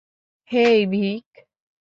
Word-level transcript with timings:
হেই, 0.51 0.79
ভিক। 0.85 1.27